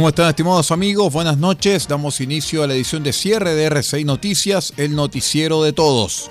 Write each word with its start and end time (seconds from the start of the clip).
¿Cómo 0.00 0.08
están 0.08 0.30
estimados 0.30 0.70
amigos? 0.70 1.12
Buenas 1.12 1.36
noches. 1.36 1.86
Damos 1.86 2.22
inicio 2.22 2.62
a 2.62 2.66
la 2.66 2.72
edición 2.72 3.02
de 3.02 3.12
cierre 3.12 3.54
de 3.54 3.66
RCI 3.66 4.04
Noticias, 4.04 4.72
el 4.78 4.96
noticiero 4.96 5.62
de 5.62 5.74
todos. 5.74 6.30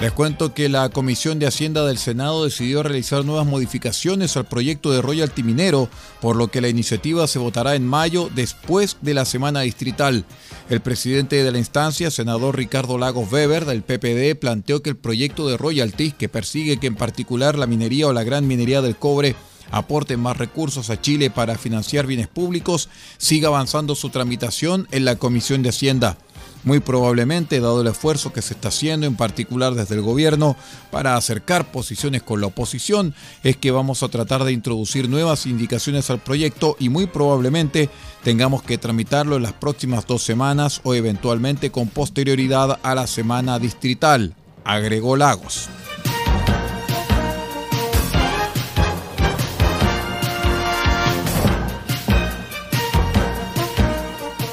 Les 0.00 0.12
cuento 0.12 0.54
que 0.54 0.68
la 0.68 0.90
Comisión 0.90 1.40
de 1.40 1.48
Hacienda 1.48 1.84
del 1.84 1.98
Senado 1.98 2.44
decidió 2.44 2.84
realizar 2.84 3.24
nuevas 3.24 3.48
modificaciones 3.48 4.36
al 4.36 4.46
proyecto 4.46 4.92
de 4.92 5.02
royalty 5.02 5.42
minero, 5.42 5.88
por 6.20 6.36
lo 6.36 6.52
que 6.52 6.60
la 6.60 6.68
iniciativa 6.68 7.26
se 7.26 7.40
votará 7.40 7.74
en 7.74 7.84
mayo 7.84 8.30
después 8.32 8.98
de 9.02 9.14
la 9.14 9.24
semana 9.24 9.62
distrital. 9.62 10.24
El 10.70 10.80
presidente 10.82 11.42
de 11.42 11.50
la 11.50 11.58
instancia, 11.58 12.12
senador 12.12 12.56
Ricardo 12.56 12.96
Lagos 12.96 13.32
Weber, 13.32 13.64
del 13.64 13.82
PPD, 13.82 14.38
planteó 14.38 14.82
que 14.82 14.90
el 14.90 14.96
proyecto 14.96 15.48
de 15.48 15.56
royalty, 15.56 16.12
que 16.12 16.28
persigue 16.28 16.78
que 16.78 16.86
en 16.86 16.94
particular 16.94 17.58
la 17.58 17.66
minería 17.66 18.06
o 18.06 18.12
la 18.12 18.22
gran 18.22 18.46
minería 18.46 18.80
del 18.82 18.94
cobre 18.94 19.34
aporte 19.72 20.16
más 20.16 20.36
recursos 20.36 20.90
a 20.90 21.00
Chile 21.00 21.28
para 21.28 21.58
financiar 21.58 22.06
bienes 22.06 22.28
públicos, 22.28 22.88
siga 23.16 23.48
avanzando 23.48 23.96
su 23.96 24.10
tramitación 24.10 24.86
en 24.92 25.04
la 25.04 25.16
Comisión 25.16 25.62
de 25.62 25.70
Hacienda. 25.70 26.18
Muy 26.64 26.80
probablemente, 26.80 27.60
dado 27.60 27.80
el 27.80 27.86
esfuerzo 27.86 28.32
que 28.32 28.42
se 28.42 28.54
está 28.54 28.68
haciendo, 28.68 29.06
en 29.06 29.16
particular 29.16 29.74
desde 29.74 29.94
el 29.94 30.02
gobierno, 30.02 30.56
para 30.90 31.16
acercar 31.16 31.70
posiciones 31.70 32.22
con 32.22 32.40
la 32.40 32.48
oposición, 32.48 33.14
es 33.42 33.56
que 33.56 33.70
vamos 33.70 34.02
a 34.02 34.08
tratar 34.08 34.44
de 34.44 34.52
introducir 34.52 35.08
nuevas 35.08 35.46
indicaciones 35.46 36.10
al 36.10 36.18
proyecto 36.18 36.76
y 36.78 36.88
muy 36.88 37.06
probablemente 37.06 37.88
tengamos 38.22 38.62
que 38.62 38.78
tramitarlo 38.78 39.36
en 39.36 39.44
las 39.44 39.52
próximas 39.52 40.06
dos 40.06 40.22
semanas 40.22 40.80
o 40.84 40.94
eventualmente 40.94 41.70
con 41.70 41.88
posterioridad 41.88 42.78
a 42.82 42.94
la 42.94 43.06
semana 43.06 43.58
distrital, 43.58 44.34
agregó 44.64 45.16
Lagos. 45.16 45.68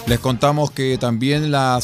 Les 0.08 0.20
contamos 0.20 0.70
que 0.70 1.00
también 1.00 1.50
la, 1.50 1.82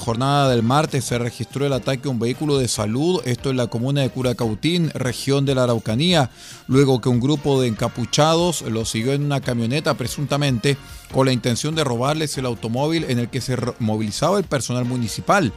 jornada 0.00 0.48
del 0.48 0.62
martes 0.62 1.04
se 1.04 1.18
registró 1.18 1.66
el 1.66 1.74
ataque 1.74 2.08
a 2.08 2.10
un 2.10 2.18
vehículo 2.18 2.56
de 2.56 2.66
salud, 2.66 3.20
esto 3.26 3.50
en 3.50 3.58
la 3.58 3.66
comuna 3.66 4.00
de 4.00 4.08
Curacautín, 4.08 4.88
región 4.94 5.44
de 5.44 5.54
la 5.54 5.64
Araucanía, 5.64 6.30
luego 6.66 7.02
que 7.02 7.10
un 7.10 7.20
grupo 7.20 7.60
de 7.60 7.68
encapuchados 7.68 8.62
lo 8.62 8.86
siguió 8.86 9.12
en 9.12 9.24
una 9.24 9.42
camioneta 9.42 9.92
presuntamente 9.98 10.78
con 11.12 11.26
la 11.26 11.32
intención 11.32 11.74
de 11.74 11.84
robarles 11.84 12.38
el 12.38 12.46
automóvil 12.46 13.04
en 13.08 13.18
el 13.18 13.28
que 13.28 13.42
se 13.42 13.58
movilizaba 13.80 14.38
el 14.38 14.44
personal 14.44 14.86
municipal. 14.86 15.52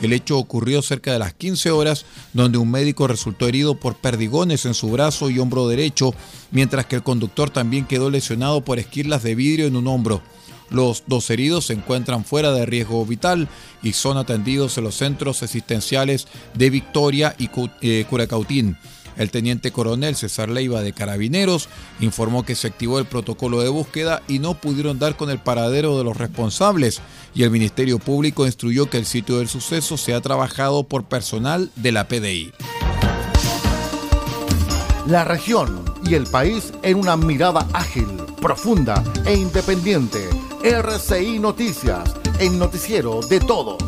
El 0.00 0.12
hecho 0.12 0.38
ocurrió 0.38 0.82
cerca 0.82 1.12
de 1.12 1.18
las 1.18 1.34
15 1.34 1.72
horas, 1.72 2.06
donde 2.32 2.58
un 2.58 2.70
médico 2.70 3.08
resultó 3.08 3.48
herido 3.48 3.74
por 3.74 3.96
perdigones 3.96 4.66
en 4.66 4.74
su 4.74 4.88
brazo 4.92 5.30
y 5.30 5.40
hombro 5.40 5.66
derecho, 5.66 6.14
mientras 6.52 6.86
que 6.86 6.94
el 6.94 7.02
conductor 7.02 7.50
también 7.50 7.86
quedó 7.86 8.08
lesionado 8.08 8.60
por 8.60 8.78
esquirlas 8.78 9.24
de 9.24 9.34
vidrio 9.34 9.66
en 9.66 9.74
un 9.74 9.88
hombro. 9.88 10.22
Los 10.70 11.02
dos 11.06 11.28
heridos 11.30 11.66
se 11.66 11.72
encuentran 11.72 12.24
fuera 12.24 12.52
de 12.52 12.64
riesgo 12.64 13.04
vital 13.04 13.48
y 13.82 13.92
son 13.92 14.16
atendidos 14.16 14.78
en 14.78 14.84
los 14.84 14.94
centros 14.94 15.42
asistenciales 15.42 16.28
de 16.54 16.70
Victoria 16.70 17.34
y 17.38 17.50
eh, 17.82 18.04
Curacautín. 18.08 18.76
El 19.16 19.30
teniente 19.30 19.72
coronel 19.72 20.16
César 20.16 20.48
Leiva 20.48 20.80
de 20.80 20.92
Carabineros 20.92 21.68
informó 22.00 22.44
que 22.44 22.54
se 22.54 22.68
activó 22.68 22.98
el 22.98 23.04
protocolo 23.04 23.60
de 23.60 23.68
búsqueda 23.68 24.22
y 24.28 24.38
no 24.38 24.54
pudieron 24.54 24.98
dar 24.98 25.16
con 25.16 25.28
el 25.28 25.38
paradero 25.38 25.98
de 25.98 26.04
los 26.04 26.16
responsables 26.16 27.00
y 27.34 27.42
el 27.42 27.50
Ministerio 27.50 27.98
Público 27.98 28.46
instruyó 28.46 28.88
que 28.88 28.96
el 28.96 29.04
sitio 29.04 29.38
del 29.38 29.48
suceso 29.48 29.98
sea 29.98 30.20
trabajado 30.20 30.84
por 30.84 31.04
personal 31.04 31.70
de 31.76 31.92
la 31.92 32.08
PDI. 32.08 32.52
La 35.06 35.24
región 35.24 35.84
y 36.08 36.14
el 36.14 36.26
país 36.26 36.72
en 36.82 36.96
una 36.96 37.16
mirada 37.16 37.66
ágil, 37.72 38.06
profunda 38.40 39.02
e 39.26 39.34
independiente 39.34 40.39
RCI 40.62 41.38
Noticias, 41.38 42.14
el 42.38 42.58
noticiero 42.58 43.20
de 43.22 43.40
todos. 43.40 43.78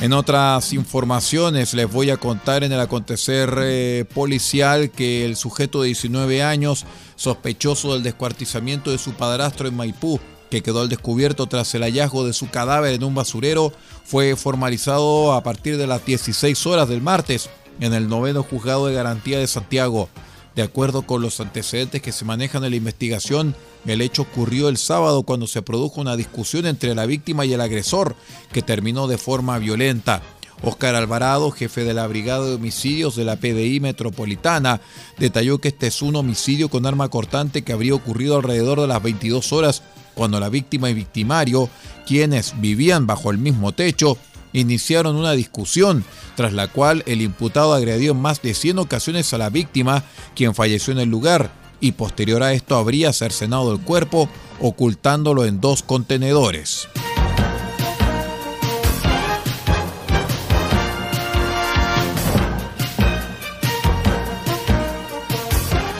En 0.00 0.12
otras 0.12 0.72
informaciones 0.72 1.74
les 1.74 1.90
voy 1.90 2.10
a 2.10 2.16
contar 2.16 2.62
en 2.62 2.70
el 2.70 2.78
acontecer 2.78 3.52
eh, 3.58 4.04
policial 4.14 4.92
que 4.92 5.24
el 5.24 5.34
sujeto 5.34 5.82
de 5.82 5.88
19 5.88 6.44
años, 6.44 6.86
sospechoso 7.16 7.94
del 7.94 8.04
descuartizamiento 8.04 8.92
de 8.92 8.98
su 8.98 9.14
padrastro 9.14 9.66
en 9.66 9.74
Maipú, 9.74 10.20
que 10.50 10.62
quedó 10.62 10.82
al 10.82 10.88
descubierto 10.88 11.48
tras 11.48 11.74
el 11.74 11.82
hallazgo 11.82 12.24
de 12.24 12.32
su 12.32 12.48
cadáver 12.48 12.94
en 12.94 13.02
un 13.02 13.16
basurero, 13.16 13.72
fue 14.04 14.36
formalizado 14.36 15.32
a 15.32 15.42
partir 15.42 15.78
de 15.78 15.88
las 15.88 16.06
16 16.06 16.64
horas 16.68 16.88
del 16.88 17.02
martes 17.02 17.50
en 17.80 17.94
el 17.94 18.08
noveno 18.08 18.42
juzgado 18.42 18.86
de 18.86 18.94
garantía 18.94 19.38
de 19.38 19.46
Santiago. 19.46 20.08
De 20.54 20.62
acuerdo 20.62 21.02
con 21.02 21.20
los 21.20 21.40
antecedentes 21.40 22.00
que 22.00 22.12
se 22.12 22.24
manejan 22.24 22.64
en 22.64 22.70
la 22.70 22.76
investigación, 22.76 23.56
el 23.86 24.00
hecho 24.00 24.22
ocurrió 24.22 24.68
el 24.68 24.76
sábado 24.76 25.24
cuando 25.24 25.46
se 25.46 25.62
produjo 25.62 26.00
una 26.00 26.16
discusión 26.16 26.66
entre 26.66 26.94
la 26.94 27.06
víctima 27.06 27.44
y 27.44 27.52
el 27.52 27.60
agresor, 27.60 28.14
que 28.52 28.62
terminó 28.62 29.08
de 29.08 29.18
forma 29.18 29.58
violenta. 29.58 30.22
Oscar 30.62 30.94
Alvarado, 30.94 31.50
jefe 31.50 31.84
de 31.84 31.92
la 31.92 32.06
Brigada 32.06 32.46
de 32.46 32.54
Homicidios 32.54 33.16
de 33.16 33.24
la 33.24 33.36
PDI 33.36 33.80
Metropolitana, 33.80 34.80
detalló 35.18 35.58
que 35.58 35.68
este 35.68 35.88
es 35.88 36.00
un 36.02 36.16
homicidio 36.16 36.68
con 36.68 36.86
arma 36.86 37.08
cortante 37.08 37.62
que 37.62 37.72
habría 37.72 37.94
ocurrido 37.94 38.36
alrededor 38.36 38.80
de 38.80 38.86
las 38.86 39.02
22 39.02 39.52
horas, 39.52 39.82
cuando 40.14 40.38
la 40.38 40.48
víctima 40.48 40.88
y 40.88 40.94
victimario, 40.94 41.68
quienes 42.06 42.54
vivían 42.60 43.06
bajo 43.06 43.32
el 43.32 43.38
mismo 43.38 43.72
techo, 43.72 44.16
iniciaron 44.54 45.16
una 45.16 45.32
discusión, 45.32 46.04
tras 46.36 46.54
la 46.54 46.68
cual 46.68 47.02
el 47.06 47.20
imputado 47.20 47.74
agredió 47.74 48.12
en 48.12 48.22
más 48.22 48.40
de 48.40 48.54
100 48.54 48.78
ocasiones 48.78 49.34
a 49.34 49.38
la 49.38 49.50
víctima, 49.50 50.04
quien 50.34 50.54
falleció 50.54 50.94
en 50.94 51.00
el 51.00 51.10
lugar, 51.10 51.52
y 51.80 51.92
posterior 51.92 52.42
a 52.42 52.54
esto 52.54 52.76
habría 52.76 53.12
cercenado 53.12 53.70
el 53.72 53.80
cuerpo, 53.80 54.30
ocultándolo 54.60 55.44
en 55.44 55.60
dos 55.60 55.82
contenedores. 55.82 56.88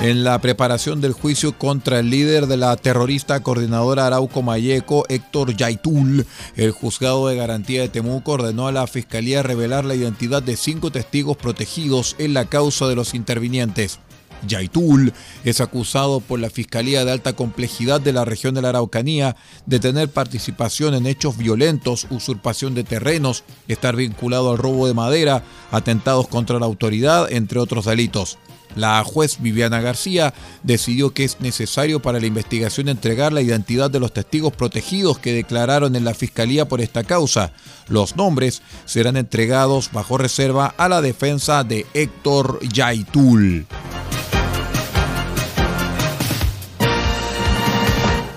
En 0.05 0.23
la 0.23 0.39
preparación 0.39 1.01
del 1.01 1.15
juicio 1.15 1.57
contra 1.57 1.99
el 1.99 2.11
líder 2.11 2.47
de 2.47 2.59
la 2.59 2.77
terrorista 2.77 3.43
coordinadora 3.43 4.07
Arauco 4.07 4.43
Mayeco, 4.43 5.07
Héctor 5.09 5.57
Yaitul. 5.57 6.27
El 6.57 6.73
juzgado 6.73 7.27
de 7.29 7.37
garantía 7.37 7.81
de 7.81 7.89
Temuco 7.89 8.33
ordenó 8.33 8.69
a 8.69 8.73
la 8.73 8.87
Fiscalía 8.87 9.43
revelar 9.43 9.87
la 9.87 9.95
identidad 9.95 10.43
de 10.43 10.59
cinco 10.59 10.93
testigos 10.93 11.39
protegidos 11.39 12.17
en 12.19 12.35
la 12.35 12.45
causa 12.45 12.87
de 12.87 12.97
los 12.97 13.15
intervinientes. 13.15 13.99
Yaitul 14.47 15.15
es 15.43 15.63
acusado 15.63 16.21
por 16.21 16.39
la 16.39 16.51
Fiscalía 16.51 17.07
de 17.07 17.13
Alta 17.13 17.33
Complejidad 17.33 17.99
de 17.99 18.13
la 18.13 18.27
región 18.27 18.55
de 18.55 18.61
la 18.61 18.69
Araucanía 18.69 19.37
de 19.65 19.81
tener 19.81 20.11
participación 20.11 20.93
en 20.93 21.07
hechos 21.07 21.39
violentos, 21.39 22.07
usurpación 22.11 22.75
de 22.75 22.85
terrenos, 22.85 23.43
estar 23.69 23.97
vinculado 23.97 24.51
al 24.51 24.59
robo 24.59 24.87
de 24.87 24.93
madera, 24.93 25.45
atentados 25.71 26.29
contra 26.29 26.59
la 26.59 26.67
autoridad, 26.67 27.33
entre 27.33 27.59
otros 27.59 27.87
delitos. 27.87 28.37
La 28.77 29.03
juez 29.05 29.41
Viviana 29.41 29.81
García 29.81 30.35
decidió 30.63 31.13
que 31.13 31.25
es 31.25 31.41
necesario 31.41 32.01
para 32.01 32.21
la 32.21 32.27
investigación 32.27 32.89
entregar 32.89 33.33
la 33.33 33.43
identidad 33.43 33.91
de 33.91 34.01
los 34.01 34.13
testigos 34.13 34.53
protegidos 34.53 35.19
que 35.19 35.33
declararon 35.33 35.97
en 35.97 36.05
la 36.05 36.15
Fiscalía 36.15 36.67
por 36.67 36.81
esta 36.81 37.05
causa. 37.05 37.53
Los 37.89 38.17
nombres 38.17 38.63
serán 38.85 39.17
entregados 39.17 39.91
bajo 39.93 40.19
reserva 40.19 40.75
a 40.77 40.89
la 40.89 41.01
defensa 41.01 41.65
de 41.65 41.87
Héctor 41.95 42.61
Yaitul. 42.69 43.67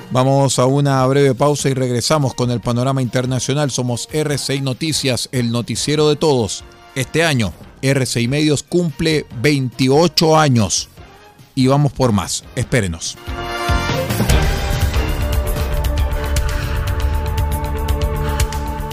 Vamos 0.09 0.57
a 0.57 0.65
una 0.65 1.05
breve 1.05 1.35
pausa 1.35 1.69
y 1.69 1.73
regresamos 1.73 2.33
con 2.33 2.49
el 2.49 2.59
panorama 2.59 3.01
internacional. 3.01 3.69
Somos 3.69 4.09
R6 4.09 4.61
Noticias, 4.61 5.29
el 5.31 5.51
noticiero 5.51 6.09
de 6.09 6.15
todos. 6.15 6.63
Este 6.97 7.23
año 7.23 7.53
RCI 7.83 8.27
Medios 8.27 8.63
cumple 8.63 9.27
28 9.39 10.35
años 10.35 10.89
y 11.53 11.67
vamos 11.67 11.91
por 11.93 12.11
más. 12.11 12.43
Espérenos. 12.55 13.15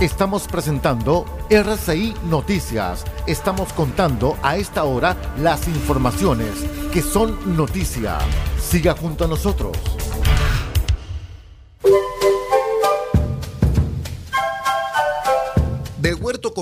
Estamos 0.03 0.47
presentando 0.49 1.25
RCI 1.49 2.13
Noticias. 2.29 3.07
Estamos 3.27 3.73
contando 3.73 4.37
a 4.43 4.59
esta 4.59 4.85
hora 4.85 5.17
las 5.41 5.67
informaciones 5.67 6.51
que 6.93 7.01
son 7.01 7.57
noticia. 7.57 8.19
Siga 8.61 8.95
junto 8.95 9.25
a 9.25 9.29
nosotros. 9.29 9.79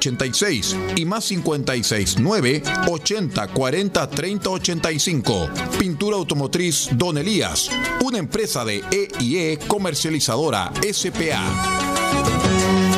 86 0.00 0.76
y 0.96 1.04
más 1.04 1.26
56 1.26 2.16
9 2.20 2.62
80 2.88 3.48
40 3.48 4.10
30 4.10 4.50
85. 4.50 5.48
Pintura 5.78 6.16
automotriz 6.16 6.88
Don 6.92 7.18
Elías, 7.18 7.70
una 8.02 8.18
empresa 8.18 8.64
de 8.64 8.82
EIE 8.90 9.58
comercializadora 9.68 10.72
SPA. 10.90 12.89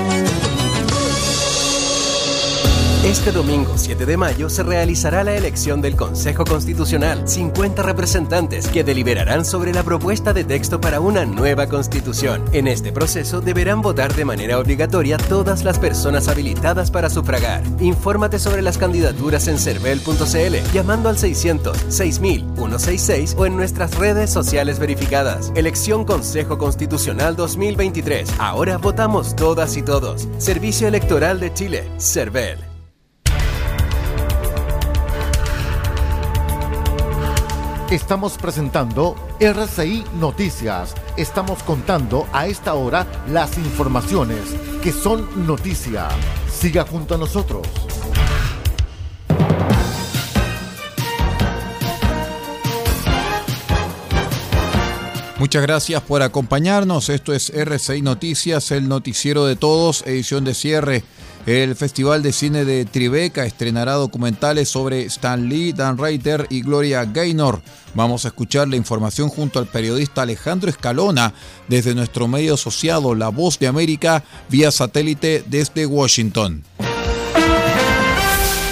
Este 3.05 3.33
domingo 3.33 3.79
7 3.79 4.07
de 4.07 4.17
mayo 4.17 4.49
se 4.49 4.63
realizará 4.63 5.25
la 5.25 5.35
elección 5.35 5.81
del 5.81 5.97
Consejo 5.97 6.45
Constitucional, 6.45 7.27
50 7.27 7.83
representantes 7.83 8.69
que 8.69 8.85
deliberarán 8.85 9.45
sobre 9.45 9.73
la 9.73 9.83
propuesta 9.83 10.33
de 10.33 10.45
texto 10.45 10.81
para 10.81 11.01
una 11.01 11.25
nueva 11.25 11.67
constitución. 11.67 12.45
En 12.53 12.69
este 12.69 12.93
proceso 12.93 13.41
deberán 13.41 13.83
votar 13.83 14.15
de 14.15 14.25
manera 14.25 14.57
obligatoria 14.61 15.17
todas 15.17 15.65
las 15.65 15.81
personas 15.81 16.29
habilitadas 16.29 16.93
para 16.93 17.11
sufragar. 17.11 17.65
Infórmate 17.81 18.39
sobre 18.39 18.63
las 18.63 18.79
candidaturas 18.79 19.49
en 19.49 19.59
cervel.cl 19.59 20.73
llamando 20.73 21.09
al 21.09 21.19
600 21.19 21.77
6000 21.89 22.53
166 22.55 23.35
o 23.37 23.47
en 23.47 23.57
nuestras 23.57 23.99
redes 23.99 24.31
sociales 24.31 24.79
verificadas. 24.79 25.51
Elección 25.57 26.05
Consejo 26.05 26.57
Constitucional 26.57 27.35
2023. 27.35 28.35
Ahora 28.39 28.79
votamos 28.79 29.35
todas 29.35 29.77
y 29.77 29.83
todos. 29.83 30.29
Servicio 30.39 30.87
Electoral 30.87 31.41
de 31.41 31.53
Chile, 31.53 31.91
CERVEL. 31.99 32.72
Estamos 37.93 38.39
presentando 38.39 39.15
RCI 39.39 40.03
Noticias. 40.19 40.95
Estamos 41.19 41.63
contando 41.63 42.27
a 42.33 42.47
esta 42.47 42.73
hora 42.73 43.07
las 43.29 43.59
informaciones 43.59 44.41
que 44.83 44.93
son 44.93 45.47
noticia. 45.47 46.09
Siga 46.51 46.87
junto 46.87 47.17
a 47.17 47.19
nosotros. 47.19 47.69
Muchas 55.39 55.61
gracias 55.61 56.01
por 56.01 56.23
acompañarnos. 56.23 57.11
Esto 57.11 57.35
es 57.35 57.51
RCI 57.51 58.01
Noticias, 58.01 58.71
el 58.71 58.89
noticiero 58.89 59.45
de 59.45 59.57
todos, 59.57 60.01
edición 60.07 60.45
de 60.45 60.55
cierre. 60.55 61.05
El 61.47 61.75
Festival 61.75 62.23
de 62.23 62.33
Cine 62.33 62.65
de 62.65 62.85
Tribeca 62.85 63.45
estrenará 63.45 63.95
documentales 63.95 64.69
sobre 64.69 65.03
Stan 65.07 65.49
Lee, 65.49 65.73
Dan 65.73 65.99
Reiter 65.99 66.47
y 66.51 66.63
Gloria 66.63 67.05
Gaynor. 67.05 67.61
Vamos 67.95 68.25
a 68.25 68.29
escuchar 68.29 68.69
la 68.69 68.77
información 68.77 69.29
junto 69.29 69.59
al 69.59 69.67
periodista 69.67 70.23
Alejandro 70.23 70.71
Escalona 70.71 71.35
desde 71.67 71.97
nuestro 71.97 72.29
medio 72.29 72.55
asociado 72.55 73.17
La 73.17 73.29
Voz 73.29 73.59
de 73.59 73.67
América 73.67 74.23
vía 74.49 74.71
satélite 74.71 75.43
desde 75.49 75.85
Washington. 75.85 76.63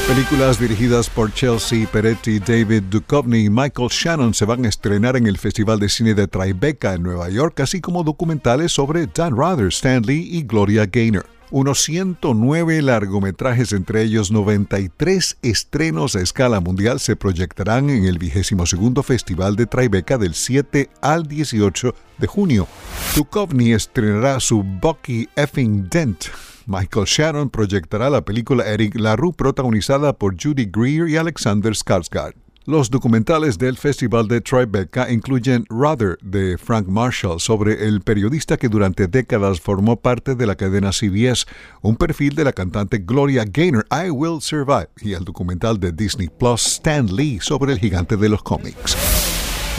Películas 0.07 0.61
dirigidas 0.61 1.11
por 1.11 1.33
Chelsea 1.35 1.89
Peretti, 1.91 2.39
David 2.39 2.85
Duchovny 2.85 3.47
y 3.47 3.51
Michael 3.51 3.89
Shannon 3.91 4.33
se 4.33 4.45
van 4.45 4.65
a 4.65 4.69
estrenar 4.69 5.17
en 5.17 5.27
el 5.27 5.39
Festival 5.39 5.81
de 5.81 5.89
Cine 5.89 6.15
de 6.15 6.29
Tribeca 6.29 6.95
en 6.95 7.03
Nueva 7.03 7.31
York, 7.31 7.59
así 7.61 7.81
como 7.81 8.05
documentales 8.05 8.71
sobre 8.73 9.09
Dan 9.09 9.37
Rather, 9.37 9.69
Stan 9.69 10.03
Lee 10.03 10.29
y 10.33 10.43
Gloria 10.43 10.87
Gaynor 10.87 11.40
unos 11.51 11.83
109 11.83 12.83
largometrajes, 12.83 13.73
entre 13.73 14.03
ellos 14.03 14.31
93 14.31 15.39
estrenos 15.43 16.17
a 16.17 16.21
escala 16.21 16.61
mundial, 16.61 17.01
se 17.01 17.17
proyectarán 17.17 17.91
en 17.91 18.05
el 18.05 18.19
22 18.19 19.05
Festival 19.05 19.57
de 19.57 19.67
Tribeca 19.67 20.19
del 20.19 20.35
7 20.35 20.91
al 21.01 21.27
18 21.27 21.95
de 22.19 22.27
junio. 22.27 22.69
Duchovny 23.17 23.73
estrenará 23.73 24.41
su 24.41 24.63
Bucky 24.63 25.29
Effing 25.37 25.89
Dent. 25.89 26.27
Michael 26.67 27.07
Shannon 27.07 27.51
proyectará 27.51 28.11
la 28.11 28.25
película 28.25 28.65
Eric 28.65 28.95
LaRue 28.95 29.33
protagonizada 29.33 30.13
por 30.13 30.41
Judy 30.41 30.67
Greer 30.67 31.09
y 31.09 31.17
Alexander 31.17 31.73
Skarsgård. 31.73 32.35
Los 32.67 32.91
documentales 32.91 33.57
del 33.57 33.79
Festival 33.79 34.29
de 34.29 34.43
Tribeca 34.43 35.11
incluyen 35.11 35.65
Rather 35.71 36.19
de 36.21 36.59
Frank 36.59 36.87
Marshall 36.87 37.41
sobre 37.41 37.87
el 37.89 38.03
periodista 38.03 38.59
que 38.59 38.69
durante 38.69 39.07
décadas 39.07 39.63
formó 39.63 39.97
parte 39.97 40.35
de 40.35 40.47
la 40.47 40.57
cadena 40.57 40.93
CBS, 40.93 41.47
un 41.81 41.97
perfil 41.97 42.35
de 42.35 42.45
la 42.45 42.53
cantante 42.53 42.99
Gloria 42.99 43.47
Gaynor, 43.51 43.87
I 43.91 44.11
Will 44.11 44.43
Survive, 44.43 44.91
y 45.01 45.15
el 45.15 45.25
documental 45.25 45.81
de 45.81 45.91
Disney 45.91 46.29
Plus 46.29 46.67
Stan 46.67 47.07
Lee 47.07 47.39
sobre 47.41 47.73
el 47.73 47.79
gigante 47.79 48.19
de 48.19 48.29
los 48.29 48.43
cómics. 48.43 48.95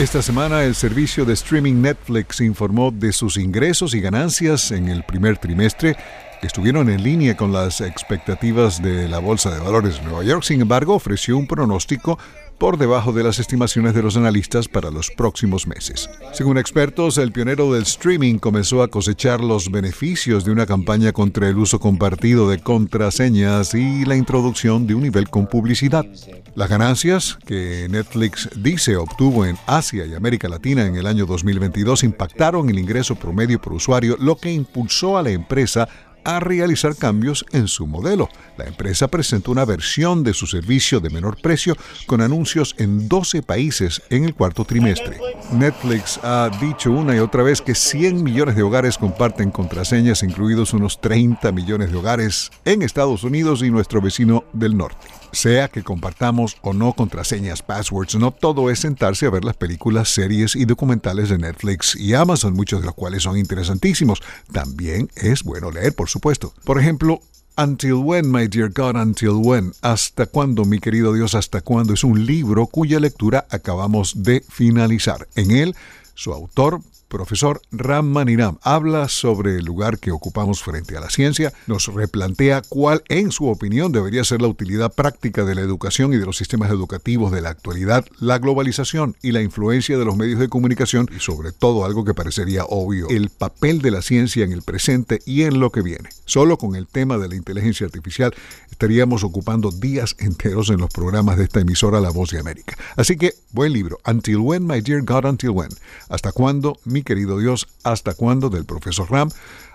Esta 0.00 0.20
semana 0.20 0.64
el 0.64 0.74
servicio 0.74 1.24
de 1.24 1.34
streaming 1.34 1.80
Netflix 1.82 2.40
informó 2.40 2.90
de 2.90 3.12
sus 3.12 3.36
ingresos 3.36 3.94
y 3.94 4.00
ganancias 4.00 4.72
en 4.72 4.88
el 4.88 5.04
primer 5.04 5.38
trimestre 5.38 5.96
que 6.40 6.48
estuvieron 6.48 6.90
en 6.90 7.04
línea 7.04 7.36
con 7.36 7.52
las 7.52 7.80
expectativas 7.80 8.82
de 8.82 9.08
la 9.08 9.20
Bolsa 9.20 9.54
de 9.54 9.60
Valores 9.60 10.00
de 10.00 10.02
Nueva 10.02 10.24
York. 10.24 10.42
Sin 10.42 10.60
embargo, 10.60 10.96
ofreció 10.96 11.38
un 11.38 11.46
pronóstico 11.46 12.18
por 12.58 12.78
debajo 12.78 13.12
de 13.12 13.24
las 13.24 13.38
estimaciones 13.38 13.94
de 13.94 14.02
los 14.02 14.16
analistas 14.16 14.68
para 14.68 14.90
los 14.90 15.10
próximos 15.10 15.66
meses. 15.66 16.08
Según 16.32 16.58
expertos, 16.58 17.18
el 17.18 17.32
pionero 17.32 17.72
del 17.72 17.82
streaming 17.82 18.38
comenzó 18.38 18.82
a 18.82 18.88
cosechar 18.88 19.40
los 19.40 19.70
beneficios 19.70 20.44
de 20.44 20.52
una 20.52 20.66
campaña 20.66 21.12
contra 21.12 21.48
el 21.48 21.58
uso 21.58 21.80
compartido 21.80 22.48
de 22.48 22.58
contraseñas 22.58 23.74
y 23.74 24.04
la 24.04 24.16
introducción 24.16 24.86
de 24.86 24.94
un 24.94 25.02
nivel 25.02 25.28
con 25.28 25.46
publicidad. 25.46 26.06
Las 26.54 26.68
ganancias 26.68 27.38
que 27.46 27.88
Netflix 27.90 28.48
dice 28.56 28.96
obtuvo 28.96 29.46
en 29.46 29.56
Asia 29.66 30.06
y 30.06 30.14
América 30.14 30.48
Latina 30.48 30.86
en 30.86 30.96
el 30.96 31.06
año 31.06 31.26
2022 31.26 32.04
impactaron 32.04 32.68
el 32.68 32.78
ingreso 32.78 33.16
promedio 33.16 33.60
por 33.60 33.72
usuario, 33.72 34.16
lo 34.18 34.36
que 34.36 34.52
impulsó 34.52 35.18
a 35.18 35.22
la 35.22 35.30
empresa 35.30 35.88
a 36.24 36.40
realizar 36.40 36.96
cambios 36.96 37.44
en 37.52 37.68
su 37.68 37.86
modelo. 37.86 38.28
La 38.56 38.66
empresa 38.66 39.08
presentó 39.08 39.50
una 39.50 39.64
versión 39.64 40.24
de 40.24 40.34
su 40.34 40.46
servicio 40.46 41.00
de 41.00 41.10
menor 41.10 41.40
precio 41.40 41.76
con 42.06 42.20
anuncios 42.20 42.74
en 42.78 43.08
12 43.08 43.42
países 43.42 44.02
en 44.10 44.24
el 44.24 44.34
cuarto 44.34 44.64
trimestre. 44.64 45.18
Netflix 45.52 46.18
ha 46.22 46.50
dicho 46.60 46.90
una 46.90 47.16
y 47.16 47.18
otra 47.18 47.42
vez 47.42 47.60
que 47.60 47.74
100 47.74 48.22
millones 48.22 48.56
de 48.56 48.62
hogares 48.62 48.98
comparten 48.98 49.50
contraseñas, 49.50 50.22
incluidos 50.22 50.72
unos 50.72 51.00
30 51.00 51.52
millones 51.52 51.90
de 51.90 51.98
hogares 51.98 52.50
en 52.64 52.82
Estados 52.82 53.24
Unidos 53.24 53.62
y 53.62 53.70
nuestro 53.70 54.00
vecino 54.00 54.44
del 54.52 54.76
norte. 54.76 55.21
Sea 55.32 55.68
que 55.68 55.82
compartamos 55.82 56.56
o 56.62 56.72
no 56.72 56.92
contraseñas, 56.92 57.62
passwords, 57.62 58.14
no 58.16 58.30
todo 58.30 58.70
es 58.70 58.80
sentarse 58.80 59.26
a 59.26 59.30
ver 59.30 59.44
las 59.44 59.56
películas, 59.56 60.08
series 60.08 60.54
y 60.54 60.64
documentales 60.64 61.28
de 61.28 61.38
Netflix 61.38 61.96
y 61.96 62.14
Amazon, 62.14 62.54
muchos 62.54 62.80
de 62.80 62.86
los 62.86 62.94
cuales 62.94 63.22
son 63.22 63.38
interesantísimos. 63.38 64.22
También 64.52 65.10
es 65.16 65.42
bueno 65.42 65.70
leer, 65.70 65.94
por 65.94 66.08
supuesto. 66.08 66.52
Por 66.64 66.78
ejemplo, 66.78 67.20
Until 67.56 67.94
When, 67.94 68.30
My 68.30 68.48
Dear 68.48 68.70
God, 68.70 68.96
Until 68.96 69.40
When. 69.42 69.72
¿Hasta 69.82 70.26
cuándo, 70.26 70.64
mi 70.64 70.78
querido 70.78 71.12
Dios, 71.12 71.34
hasta 71.34 71.60
cuándo? 71.60 71.92
Es 71.94 72.04
un 72.04 72.24
libro 72.24 72.66
cuya 72.66 72.98
lectura 72.98 73.46
acabamos 73.50 74.22
de 74.22 74.42
finalizar. 74.48 75.28
En 75.34 75.50
él, 75.50 75.76
su 76.14 76.32
autor, 76.32 76.80
profesor 77.12 77.60
Ram 77.70 78.06
Maniram 78.06 78.56
habla 78.62 79.06
sobre 79.08 79.58
el 79.58 79.66
lugar 79.66 79.98
que 79.98 80.12
ocupamos 80.12 80.62
frente 80.62 80.96
a 80.96 81.00
la 81.00 81.10
ciencia, 81.10 81.52
nos 81.66 81.88
replantea 81.88 82.62
cuál, 82.66 83.02
en 83.08 83.30
su 83.32 83.48
opinión, 83.48 83.92
debería 83.92 84.24
ser 84.24 84.40
la 84.40 84.48
utilidad 84.48 84.94
práctica 84.94 85.44
de 85.44 85.54
la 85.54 85.60
educación 85.60 86.14
y 86.14 86.16
de 86.16 86.24
los 86.24 86.38
sistemas 86.38 86.70
educativos 86.70 87.30
de 87.30 87.42
la 87.42 87.50
actualidad, 87.50 88.06
la 88.18 88.38
globalización 88.38 89.14
y 89.20 89.32
la 89.32 89.42
influencia 89.42 89.98
de 89.98 90.06
los 90.06 90.16
medios 90.16 90.40
de 90.40 90.48
comunicación 90.48 91.06
y 91.14 91.20
sobre 91.20 91.52
todo 91.52 91.84
algo 91.84 92.06
que 92.06 92.14
parecería 92.14 92.64
obvio, 92.64 93.08
el 93.10 93.28
papel 93.28 93.82
de 93.82 93.90
la 93.90 94.00
ciencia 94.00 94.44
en 94.44 94.52
el 94.52 94.62
presente 94.62 95.20
y 95.26 95.42
en 95.42 95.60
lo 95.60 95.70
que 95.70 95.82
viene. 95.82 96.08
Solo 96.24 96.56
con 96.56 96.76
el 96.76 96.86
tema 96.86 97.18
de 97.18 97.28
la 97.28 97.36
inteligencia 97.36 97.84
artificial 97.84 98.34
estaríamos 98.70 99.22
ocupando 99.22 99.70
días 99.70 100.16
enteros 100.18 100.70
en 100.70 100.78
los 100.78 100.90
programas 100.90 101.36
de 101.36 101.44
esta 101.44 101.60
emisora 101.60 102.00
La 102.00 102.08
Voz 102.08 102.30
de 102.30 102.38
América. 102.38 102.74
Así 102.96 103.16
que, 103.16 103.34
buen 103.50 103.74
libro, 103.74 103.98
Until 104.06 104.38
When, 104.38 104.66
My 104.66 104.80
Dear 104.80 105.02
God, 105.02 105.26
Until 105.26 105.50
When. 105.50 105.68
¿Hasta 106.08 106.32
cuándo, 106.32 106.78
mi 106.84 107.01
querido 107.02 107.38
Dios, 107.38 107.68
hasta 107.84 108.14
cuándo? 108.14 108.50
del 108.50 108.64
profesor 108.64 109.10
Ram. 109.10 109.30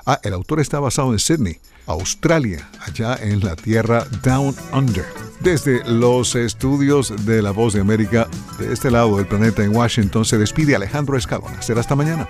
Ah, 0.06 0.20
el 0.24 0.34
autor 0.34 0.60
está 0.60 0.80
basado 0.80 1.12
en 1.12 1.20
Sydney, 1.20 1.60
Australia, 1.86 2.70
allá 2.80 3.16
en 3.22 3.44
la 3.44 3.56
tierra 3.56 4.06
Down 4.24 4.56
Under. 4.74 5.06
Desde 5.42 5.84
los 5.86 6.36
estudios 6.36 7.14
de 7.26 7.42
La 7.42 7.52
Voz 7.52 7.74
de 7.74 7.82
América, 7.82 8.28
de 8.58 8.74
este 8.74 8.90
lado 8.90 9.18
del 9.18 9.28
planeta 9.28 9.64
en 9.64 9.76
Washington, 9.76 10.26
se 10.26 10.38
despide 10.38 10.76
Alejandro 10.76 11.18
Escalona. 11.18 11.62
Será 11.62 11.82
hasta 11.82 11.96
mañana. 11.96 12.28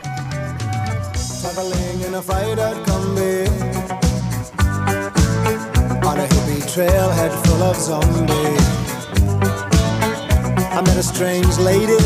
I 10.77 10.81
met 10.81 10.95
a 10.95 11.01
strange 11.01 11.57
lady, 11.57 11.97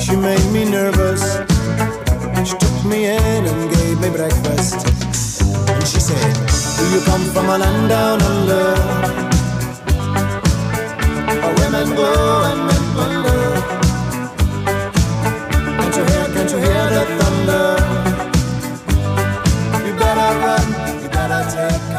she 0.00 0.16
made 0.16 0.44
me 0.52 0.64
nervous. 0.64 2.01
She 2.44 2.56
took 2.58 2.84
me 2.84 3.06
in 3.06 3.46
and 3.46 3.70
gave 3.70 4.00
me 4.00 4.10
breakfast. 4.10 4.86
And 5.70 5.86
she 5.86 6.00
said, 6.00 6.34
Do 6.76 6.84
you 6.92 7.00
come 7.04 7.24
from 7.32 7.46
a 7.48 7.56
land 7.58 7.88
down 7.88 8.20
under? 8.20 8.74
Where 11.40 11.54
women 11.62 11.94
go 11.94 12.10
and 12.50 12.60
men 12.66 12.84
wonder. 12.96 13.42
Can't 15.78 15.96
you 15.96 16.04
hear, 16.04 16.26
can't 16.34 16.50
you 16.50 16.58
hear 16.58 16.84
the 16.94 17.04
thunder? 17.18 17.68
You 19.86 19.92
better 19.94 20.30
run, 20.42 20.66
you 21.02 21.08
better 21.10 21.42
take 21.54 21.91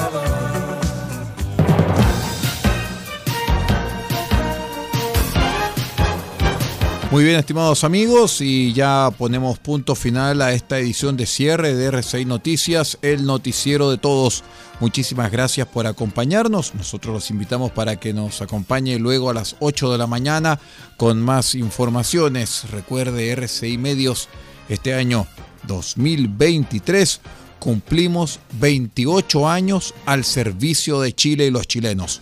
Muy 7.13 7.25
bien, 7.25 7.37
estimados 7.37 7.83
amigos, 7.83 8.41
y 8.41 8.73
ya 8.73 9.11
ponemos 9.15 9.59
punto 9.59 9.93
final 9.93 10.41
a 10.41 10.51
esta 10.51 10.79
edición 10.79 11.15
de 11.15 11.27
cierre 11.27 11.75
de 11.75 11.91
R6 11.91 12.25
Noticias, 12.25 12.97
el 13.03 13.27
noticiero 13.27 13.91
de 13.91 13.99
todos. 13.99 14.43
Muchísimas 14.79 15.31
gracias 15.31 15.67
por 15.67 15.85
acompañarnos. 15.85 16.73
Nosotros 16.73 17.13
los 17.13 17.29
invitamos 17.29 17.71
para 17.71 17.97
que 17.97 18.15
nos 18.15 18.41
acompañe 18.41 18.97
luego 18.97 19.29
a 19.29 19.35
las 19.35 19.55
8 19.59 19.91
de 19.91 19.99
la 19.99 20.07
mañana 20.07 20.59
con 20.97 21.21
más 21.21 21.53
informaciones. 21.53 22.71
Recuerde 22.71 23.29
RCI 23.29 23.77
Medios, 23.77 24.27
este 24.67 24.95
año 24.95 25.27
2023 25.67 27.21
cumplimos 27.59 28.39
28 28.53 29.47
años 29.47 29.93
al 30.07 30.23
servicio 30.23 30.99
de 30.99 31.13
Chile 31.13 31.45
y 31.45 31.51
los 31.51 31.67
chilenos. 31.67 32.21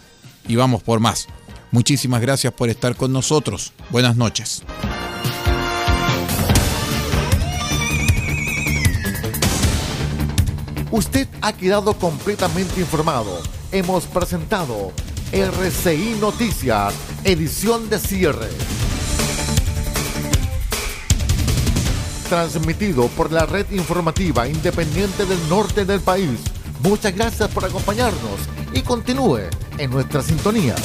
Y 0.50 0.58
vamos 0.58 0.84
por 0.84 1.00
más. 1.00 1.30
Muchísimas 1.72 2.22
gracias 2.22 2.54
por 2.54 2.70
estar 2.70 2.96
con 2.96 3.14
nosotros. 3.14 3.72
Buenas 3.90 4.18
noches. 4.18 4.64
Usted 10.92 11.30
ha 11.42 11.54
quedado 11.54 11.94
completamente 11.94 12.82
informado. 12.82 13.42
Hemos 13.72 14.06
presentado 14.08 14.92
RCI 15.32 16.18
Noticias, 16.20 16.94
edición 17.24 17.90
de 17.90 17.98
cierre. 18.00 18.50
Transmitido 22.28 23.08
por 23.08 23.32
la 23.32 23.46
red 23.46 23.72
informativa 23.72 24.50
independiente 24.50 25.26
del 25.26 25.40
norte 25.48 25.86
del 25.86 26.02
país. 26.02 26.42
Muchas 26.84 27.16
gracias 27.16 27.50
por 27.52 27.64
acompañarnos 27.64 28.40
y 28.74 28.82
continúe 28.82 29.50
en 29.78 29.90
nuestra 29.90 30.22
sintonía. 30.22 30.76